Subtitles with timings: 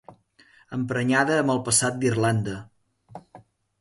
[0.77, 2.57] Emprenyada amb el passat d'Irlanda.